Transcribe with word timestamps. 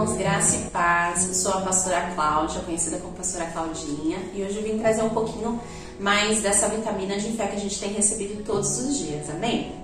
irmãos, 0.00 0.16
graça 0.16 0.56
e 0.56 0.70
paz. 0.70 1.28
Eu 1.28 1.34
sou 1.34 1.52
a 1.52 1.60
pastora 1.60 2.12
Cláudia, 2.14 2.62
conhecida 2.62 2.96
como 2.98 3.12
pastora 3.12 3.46
Claudinha, 3.46 4.18
e 4.34 4.42
hoje 4.42 4.56
eu 4.56 4.62
vim 4.62 4.78
trazer 4.78 5.02
um 5.02 5.10
pouquinho 5.10 5.60
mais 5.98 6.40
dessa 6.40 6.68
vitamina 6.68 7.18
de 7.18 7.32
fé 7.32 7.46
que 7.48 7.56
a 7.56 7.60
gente 7.60 7.78
tem 7.78 7.92
recebido 7.92 8.42
todos 8.42 8.78
os 8.78 8.96
dias, 8.96 9.28
amém? 9.28 9.74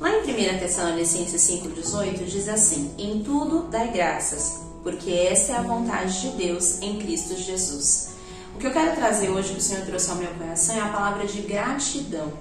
Lá 0.00 0.10
em 0.10 0.22
1 0.22 0.58
Tessalonicenses 0.58 1.40
5,18 1.40 2.24
diz 2.24 2.48
assim: 2.48 2.92
Em 2.98 3.22
tudo 3.22 3.68
dai 3.70 3.92
graças, 3.92 4.62
porque 4.82 5.12
essa 5.12 5.52
é 5.52 5.56
a 5.56 5.62
vontade 5.62 6.20
de 6.20 6.28
Deus 6.30 6.82
em 6.82 6.98
Cristo 6.98 7.36
Jesus. 7.36 8.10
O 8.56 8.58
que 8.58 8.66
eu 8.66 8.72
quero 8.72 8.96
trazer 8.96 9.30
hoje 9.30 9.52
que 9.52 9.60
o 9.60 9.62
Senhor 9.62 9.86
trouxe 9.86 10.10
ao 10.10 10.16
meu 10.16 10.30
coração 10.34 10.74
é 10.74 10.80
a 10.80 10.88
palavra 10.88 11.24
de 11.24 11.40
gratidão. 11.42 12.32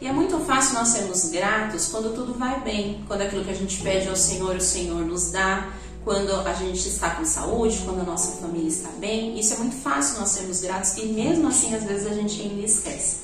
E 0.00 0.06
é 0.06 0.12
muito 0.12 0.38
fácil 0.38 0.76
nós 0.76 0.88
sermos 0.88 1.28
gratos 1.28 1.88
quando 1.88 2.14
tudo 2.14 2.32
vai 2.32 2.58
bem, 2.60 3.04
quando 3.06 3.20
aquilo 3.20 3.44
que 3.44 3.50
a 3.50 3.54
gente 3.54 3.82
pede 3.82 4.08
ao 4.08 4.16
Senhor, 4.16 4.56
o 4.56 4.60
Senhor 4.60 5.04
nos 5.04 5.30
dá, 5.30 5.74
quando 6.04 6.32
a 6.32 6.52
gente 6.54 6.88
está 6.88 7.10
com 7.10 7.24
saúde, 7.24 7.78
quando 7.84 8.00
a 8.00 8.04
nossa 8.04 8.40
família 8.40 8.68
está 8.68 8.88
bem. 8.98 9.38
Isso 9.38 9.54
é 9.54 9.56
muito 9.58 9.76
fácil 9.76 10.20
nós 10.20 10.30
sermos 10.30 10.60
gratos 10.60 10.96
e 10.96 11.06
mesmo 11.06 11.48
assim 11.48 11.74
às 11.74 11.84
vezes 11.84 12.06
a 12.06 12.14
gente 12.14 12.40
ainda 12.40 12.64
esquece. 12.64 13.18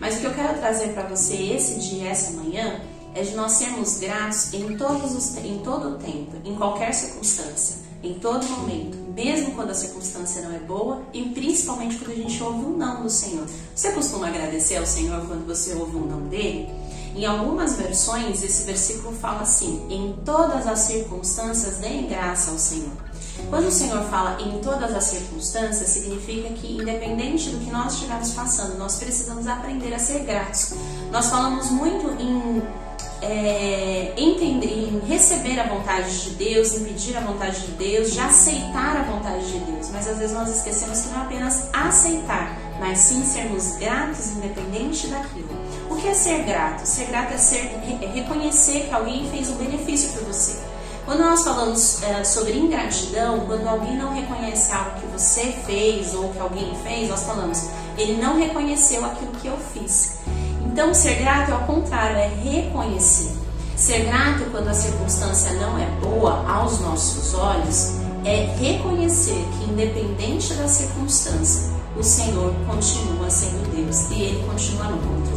Mas 0.00 0.16
o 0.16 0.20
que 0.20 0.26
eu 0.26 0.34
quero 0.34 0.58
trazer 0.58 0.88
para 0.94 1.04
você 1.04 1.34
esse 1.34 1.78
dia, 1.78 2.08
essa 2.08 2.32
manhã, 2.32 2.80
é 3.14 3.22
de 3.22 3.34
nós 3.34 3.52
sermos 3.52 3.98
gratos 3.98 4.52
em, 4.54 4.76
todos 4.76 5.14
os, 5.14 5.36
em 5.36 5.58
todo 5.58 5.90
o 5.90 5.98
tempo, 5.98 6.32
em 6.44 6.54
qualquer 6.56 6.92
circunstância, 6.92 7.76
em 8.02 8.14
todo 8.14 8.48
momento, 8.48 8.96
mesmo 9.14 9.54
quando 9.54 9.70
a 9.70 9.74
circunstância 9.74 10.42
não 10.42 10.54
é 10.54 10.58
boa 10.58 11.02
e 11.12 11.22
principalmente 11.28 11.98
quando 11.98 12.12
a 12.12 12.16
gente 12.16 12.42
ouve 12.42 12.64
um 12.64 12.76
não 12.76 13.02
do 13.02 13.10
Senhor. 13.10 13.46
Você 13.74 13.92
costuma 13.92 14.28
agradecer 14.28 14.76
ao 14.76 14.86
Senhor 14.86 15.24
quando 15.26 15.46
você 15.46 15.74
ouve 15.74 15.96
um 15.96 16.06
não 16.06 16.26
dele? 16.28 16.68
Em 17.14 17.26
algumas 17.26 17.76
versões, 17.76 18.42
esse 18.42 18.64
versículo 18.64 19.14
fala 19.14 19.42
assim: 19.42 19.86
em 19.90 20.14
todas 20.24 20.66
as 20.66 20.80
circunstâncias, 20.80 21.76
deem 21.76 22.08
graça 22.08 22.50
ao 22.50 22.58
Senhor. 22.58 22.92
Quando 23.48 23.66
o 23.66 23.72
Senhor 23.72 24.02
fala 24.04 24.40
em 24.40 24.60
todas 24.60 24.94
as 24.94 25.04
circunstâncias, 25.04 25.88
significa 25.88 26.48
que, 26.54 26.74
independente 26.74 27.50
do 27.50 27.58
que 27.58 27.70
nós 27.70 27.94
estivermos 27.94 28.30
passando, 28.32 28.78
nós 28.78 28.96
precisamos 28.96 29.46
aprender 29.46 29.92
a 29.94 29.98
ser 29.98 30.20
gratos. 30.20 30.74
Nós 31.10 31.28
falamos 31.28 31.70
muito 31.70 32.08
em 32.20 32.62
é, 33.22 34.12
entender, 34.16 34.88
em 34.88 34.98
receber 35.06 35.58
a 35.60 35.66
vontade 35.66 36.22
de 36.22 36.30
Deus, 36.30 36.74
em 36.74 36.84
pedir 36.84 37.16
a 37.16 37.20
vontade 37.20 37.60
de 37.60 37.72
Deus, 37.72 38.12
de 38.12 38.20
aceitar 38.20 38.96
a 38.96 39.02
vontade 39.02 39.46
de 39.52 39.58
Deus. 39.58 39.90
Mas 39.90 40.08
às 40.08 40.18
vezes 40.18 40.34
nós 40.34 40.48
esquecemos 40.48 41.00
que 41.00 41.08
não 41.10 41.20
é 41.20 41.22
apenas 41.22 41.68
aceitar, 41.72 42.58
mas 42.80 42.98
sim 42.98 43.24
sermos 43.24 43.76
gratos 43.76 44.30
independente 44.30 45.06
daquilo. 45.06 45.48
Que 46.02 46.08
é 46.08 46.14
ser 46.14 46.42
grato? 46.42 46.84
Ser 46.84 47.04
grato 47.06 47.32
é, 47.32 47.38
ser, 47.38 47.58
é 48.02 48.06
reconhecer 48.12 48.88
que 48.88 48.92
alguém 48.92 49.30
fez 49.30 49.48
um 49.50 49.54
benefício 49.54 50.10
para 50.10 50.22
você. 50.22 50.58
Quando 51.04 51.20
nós 51.20 51.44
falamos 51.44 52.02
é, 52.02 52.24
sobre 52.24 52.54
ingratidão, 52.58 53.46
quando 53.46 53.68
alguém 53.68 53.96
não 53.96 54.12
reconhece 54.12 54.72
algo 54.72 54.98
que 54.98 55.06
você 55.06 55.54
fez 55.64 56.12
ou 56.12 56.30
que 56.30 56.40
alguém 56.40 56.76
fez, 56.82 57.08
nós 57.08 57.22
falamos, 57.22 57.68
ele 57.96 58.20
não 58.20 58.36
reconheceu 58.36 59.04
aquilo 59.04 59.30
que 59.40 59.46
eu 59.46 59.56
fiz. 59.72 60.18
Então, 60.66 60.92
ser 60.92 61.20
grato, 61.20 61.52
ao 61.52 61.60
contrário, 61.66 62.16
é 62.16 62.26
reconhecer. 62.26 63.36
Ser 63.76 64.06
grato 64.06 64.50
quando 64.50 64.66
a 64.66 64.74
circunstância 64.74 65.52
não 65.52 65.78
é 65.78 65.86
boa 66.00 66.44
aos 66.50 66.80
nossos 66.80 67.32
olhos 67.32 67.92
é 68.24 68.56
reconhecer 68.58 69.46
que, 69.56 69.70
independente 69.70 70.52
da 70.54 70.66
circunstância, 70.66 71.70
o 71.96 72.02
Senhor 72.02 72.52
continua 72.66 73.30
sendo 73.30 73.70
Deus 73.72 74.10
e 74.10 74.20
Ele 74.20 74.44
continua 74.48 74.86
no 74.86 74.98
controle. 74.98 75.31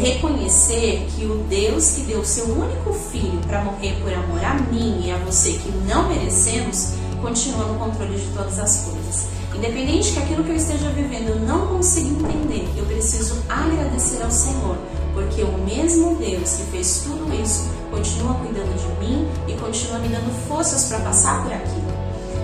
Reconhecer 0.00 1.06
que 1.14 1.26
o 1.26 1.44
Deus 1.46 1.90
que 1.90 2.00
deu 2.04 2.24
seu 2.24 2.46
único 2.46 2.90
filho 2.90 3.38
para 3.46 3.62
morrer 3.62 4.00
por 4.00 4.10
amor 4.10 4.42
a 4.42 4.54
mim 4.54 5.02
e 5.04 5.10
a 5.10 5.18
você 5.18 5.52
que 5.52 5.70
não 5.86 6.08
merecemos, 6.08 6.94
continua 7.20 7.66
no 7.66 7.78
controle 7.78 8.16
de 8.16 8.26
todas 8.28 8.58
as 8.58 8.86
coisas. 8.86 9.26
Independente 9.54 10.12
que 10.12 10.18
aquilo 10.18 10.42
que 10.42 10.52
eu 10.52 10.56
esteja 10.56 10.88
vivendo 10.88 11.28
eu 11.28 11.40
não 11.40 11.66
consiga 11.66 12.08
entender, 12.08 12.66
eu 12.78 12.86
preciso 12.86 13.42
agradecer 13.46 14.22
ao 14.22 14.30
Senhor, 14.30 14.78
porque 15.12 15.42
o 15.42 15.58
mesmo 15.58 16.16
Deus 16.16 16.54
que 16.54 16.62
fez 16.70 17.02
tudo 17.04 17.30
isso 17.34 17.68
continua 17.90 18.32
cuidando 18.34 18.74
de 18.74 19.06
mim 19.06 19.28
e 19.48 19.52
continua 19.60 19.98
me 19.98 20.08
dando 20.08 20.32
forças 20.48 20.84
para 20.84 21.00
passar 21.00 21.42
por 21.42 21.52
aquilo. 21.52 21.92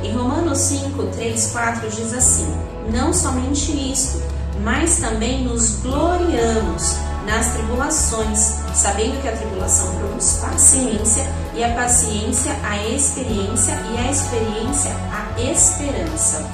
Em 0.05 0.13
Romanos 0.13 0.59
5, 0.59 1.03
3, 1.05 1.51
4 1.53 1.89
diz 1.89 2.13
assim: 2.13 2.47
Não 2.93 3.15
somente 3.15 3.73
isto, 3.73 4.21
mas 4.63 4.99
também 4.99 5.43
nos 5.43 5.77
gloriamos 5.81 7.16
nas 7.27 7.49
tribulações, 7.49 8.55
sabendo 8.75 9.21
que 9.21 9.29
a 9.29 9.37
tribulação 9.37 9.95
produz 9.97 10.39
paciência, 10.41 11.27
e 11.55 11.65
a 11.65 11.75
paciência 11.75 12.57
a 12.63 12.77
experiência, 12.87 13.73
e 13.93 13.99
a 13.99 14.11
experiência 14.11 14.93
a 15.13 15.41
esperança. 15.41 16.47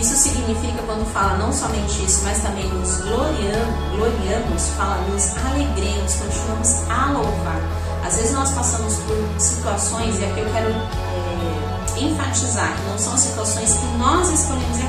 Isso 0.00 0.16
significa, 0.16 0.82
quando 0.86 1.04
fala 1.12 1.36
não 1.36 1.52
somente 1.52 2.02
isso, 2.02 2.22
mas 2.24 2.38
também 2.40 2.66
nos 2.68 2.96
gloriamos, 3.02 3.94
gloriamos 3.94 4.68
fala 4.76 4.96
nos 5.08 5.36
alegremos, 5.44 6.14
continuamos 6.14 6.90
a 6.90 7.12
louvar. 7.12 7.60
Às 8.06 8.16
vezes 8.16 8.32
nós 8.32 8.50
passamos 8.52 8.94
por 9.00 9.16
situações, 9.38 10.18
e 10.18 10.24
aqui 10.24 10.40
eu 10.40 10.50
quero 10.50 10.70
é, 10.70 12.00
enfatizar 12.00 12.74
que 12.74 12.82
não 12.90 12.98
são 12.98 13.16
situações 13.18 13.74
que 13.74 13.86
nós 13.98 14.30
escolhemos 14.30 14.79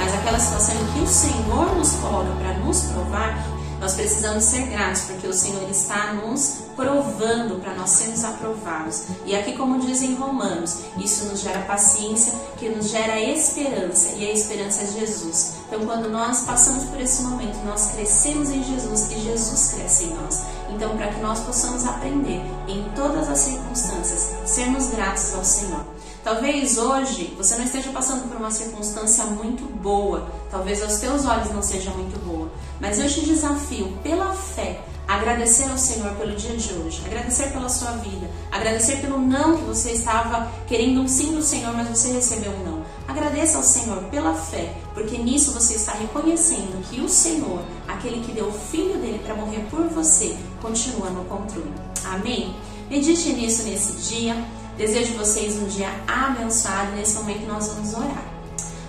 mas 0.00 0.14
aquela 0.14 0.40
situação 0.40 0.74
em 0.74 0.92
que 0.92 1.00
o 1.00 1.06
Senhor 1.06 1.76
nos 1.76 1.92
coloca 1.92 2.32
para 2.40 2.54
nos 2.54 2.82
provar 2.84 3.60
nós 3.80 3.94
precisamos 3.94 4.44
ser 4.44 4.66
gratos 4.66 5.02
porque 5.02 5.26
o 5.26 5.32
Senhor 5.32 5.68
está 5.70 6.12
nos 6.12 6.64
provando 6.76 7.62
para 7.62 7.74
nós 7.74 7.88
sermos 7.88 8.22
aprovados. 8.24 9.04
E 9.24 9.34
aqui, 9.34 9.56
como 9.56 9.80
diz 9.80 10.02
em 10.02 10.14
Romanos, 10.14 10.80
isso 10.98 11.24
nos 11.24 11.40
gera 11.40 11.60
paciência, 11.62 12.34
que 12.58 12.68
nos 12.68 12.90
gera 12.90 13.18
esperança, 13.18 14.10
e 14.16 14.28
a 14.28 14.32
esperança 14.32 14.82
é 14.82 14.86
Jesus. 14.86 15.54
Então, 15.66 15.80
quando 15.86 16.10
nós 16.10 16.42
passamos 16.42 16.84
por 16.84 17.00
esse 17.00 17.22
momento, 17.22 17.56
nós 17.64 17.92
crescemos 17.92 18.50
em 18.50 18.62
Jesus 18.62 19.10
e 19.10 19.20
Jesus 19.20 19.72
cresce 19.74 20.04
em 20.04 20.14
nós. 20.14 20.42
Então, 20.68 20.94
para 20.96 21.08
que 21.08 21.20
nós 21.20 21.40
possamos 21.40 21.86
aprender 21.86 22.42
em 22.68 22.84
todas 22.94 23.30
as 23.30 23.38
circunstâncias, 23.38 24.34
sermos 24.44 24.88
gratos 24.88 25.34
ao 25.34 25.44
Senhor. 25.44 25.99
Talvez 26.22 26.76
hoje 26.76 27.34
você 27.36 27.56
não 27.56 27.64
esteja 27.64 27.90
passando 27.90 28.28
por 28.28 28.36
uma 28.36 28.50
circunstância 28.50 29.24
muito 29.24 29.64
boa, 29.64 30.30
talvez 30.50 30.82
aos 30.82 30.98
teus 30.98 31.24
olhos 31.24 31.50
não 31.50 31.62
seja 31.62 31.90
muito 31.90 32.18
boa, 32.24 32.50
mas 32.78 32.98
eu 32.98 33.08
te 33.08 33.22
desafio 33.22 33.96
pela 34.02 34.32
fé 34.34 34.80
agradecer 35.10 35.68
ao 35.68 35.76
Senhor 35.76 36.14
pelo 36.14 36.36
dia 36.36 36.56
de 36.56 36.72
hoje, 36.72 37.02
agradecer 37.04 37.50
pela 37.50 37.68
sua 37.68 37.90
vida, 37.92 38.30
agradecer 38.50 38.98
pelo 38.98 39.18
não 39.18 39.56
que 39.56 39.64
você 39.64 39.90
estava 39.90 40.48
querendo 40.68 41.00
um 41.00 41.08
sim 41.08 41.34
do 41.34 41.42
Senhor, 41.42 41.72
mas 41.74 41.88
você 41.88 42.12
recebeu 42.12 42.52
um 42.52 42.64
não. 42.64 42.84
Agradeça 43.08 43.56
ao 43.56 43.64
Senhor 43.64 44.04
pela 44.04 44.34
fé, 44.34 44.72
porque 44.94 45.18
nisso 45.18 45.50
você 45.50 45.74
está 45.74 45.92
reconhecendo 45.92 46.80
que 46.88 47.00
o 47.00 47.08
Senhor, 47.08 47.60
aquele 47.88 48.24
que 48.24 48.30
deu 48.30 48.46
o 48.46 48.52
filho 48.52 48.98
dele 49.00 49.20
para 49.24 49.34
morrer 49.34 49.66
por 49.68 49.82
você, 49.88 50.36
continua 50.62 51.10
no 51.10 51.24
controle. 51.24 51.72
Amém? 52.04 52.54
Medite 52.88 53.32
nisso 53.32 53.64
nesse 53.64 53.94
dia. 53.94 54.36
Desejo 54.80 55.12
vocês 55.18 55.56
um 55.56 55.66
dia 55.66 55.90
abençoado. 56.08 56.92
Nesse 56.92 57.16
momento 57.16 57.46
nós 57.46 57.68
vamos 57.68 57.92
orar. 57.92 58.24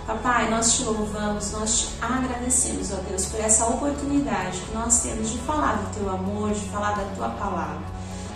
Papai, 0.07 0.49
nós 0.49 0.77
te 0.77 0.83
louvamos, 0.85 1.51
nós 1.51 1.79
te 1.79 1.87
agradecemos, 2.01 2.93
ó 2.93 2.95
Deus, 3.09 3.25
por 3.25 3.41
essa 3.41 3.65
oportunidade 3.65 4.57
que 4.61 4.73
nós 4.73 5.01
temos 5.01 5.31
de 5.31 5.37
falar 5.39 5.73
do 5.73 5.99
teu 5.99 6.09
amor, 6.09 6.53
de 6.53 6.61
falar 6.69 6.93
da 6.93 7.03
tua 7.13 7.29
palavra. 7.31 7.81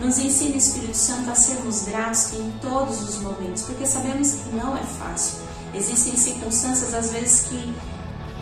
Nos 0.02 0.20
ensina, 0.20 0.58
Espírito 0.58 0.98
Santo, 0.98 1.32
a 1.32 1.36
sermos 1.36 1.84
gratos 1.84 2.34
em 2.34 2.52
todos 2.62 3.02
os 3.02 3.22
momentos, 3.22 3.64
porque 3.64 3.86
sabemos 3.86 4.32
que 4.34 4.54
não 4.54 4.76
é 4.76 4.84
fácil. 4.84 5.38
Existem 5.74 6.18
circunstâncias, 6.18 6.94
às 6.94 7.12
vezes, 7.12 7.48
que 7.48 7.74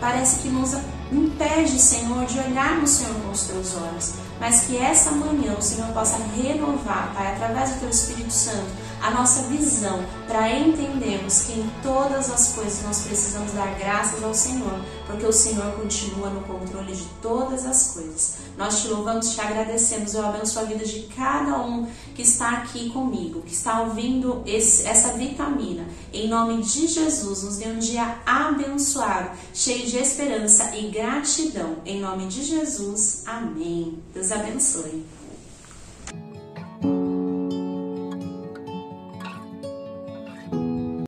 parece 0.00 0.40
que 0.40 0.48
nos 0.48 0.74
impede, 1.12 1.78
Senhor, 1.78 2.26
de 2.26 2.38
olharmos, 2.40 2.90
Senhor, 2.90 3.14
com 3.14 3.30
os 3.30 3.44
teus 3.44 3.76
olhos. 3.76 4.14
Mas 4.40 4.62
que 4.62 4.76
essa 4.76 5.12
manhã 5.12 5.54
o 5.56 5.62
Senhor 5.62 5.86
possa 5.92 6.16
renovar, 6.36 7.12
Pai, 7.14 7.32
através 7.32 7.70
do 7.70 7.80
teu 7.80 7.90
Espírito 7.90 8.32
Santo, 8.32 8.66
a 9.04 9.10
nossa 9.10 9.42
visão 9.42 10.02
para 10.26 10.50
entendermos 10.50 11.42
que 11.42 11.52
em 11.52 11.70
todas 11.82 12.30
as 12.30 12.54
coisas 12.54 12.82
nós 12.82 13.02
precisamos 13.02 13.52
dar 13.52 13.78
graças 13.78 14.24
ao 14.24 14.32
Senhor, 14.32 14.80
porque 15.06 15.26
o 15.26 15.32
Senhor 15.32 15.72
continua 15.72 16.30
no 16.30 16.40
controle 16.40 16.96
de 16.96 17.04
todas 17.20 17.66
as 17.66 17.92
coisas. 17.92 18.36
Nós 18.56 18.80
te 18.80 18.88
louvamos, 18.88 19.34
te 19.34 19.40
agradecemos. 19.42 20.14
Eu 20.14 20.24
abençoo 20.24 20.62
a 20.62 20.64
vida 20.64 20.86
de 20.86 21.00
cada 21.14 21.58
um 21.60 21.86
que 22.14 22.22
está 22.22 22.48
aqui 22.52 22.88
comigo, 22.88 23.42
que 23.42 23.52
está 23.52 23.82
ouvindo 23.82 24.42
esse, 24.46 24.86
essa 24.86 25.12
vitamina. 25.12 25.86
Em 26.10 26.26
nome 26.26 26.62
de 26.62 26.86
Jesus, 26.86 27.42
nos 27.42 27.58
dê 27.58 27.68
um 27.68 27.78
dia 27.78 28.20
abençoado, 28.24 29.32
cheio 29.52 29.86
de 29.86 29.98
esperança 29.98 30.74
e 30.76 30.88
gratidão. 30.88 31.76
Em 31.84 32.00
nome 32.00 32.26
de 32.26 32.42
Jesus, 32.42 33.24
amém. 33.26 33.98
Deus 34.14 34.32
abençoe. 34.32 35.04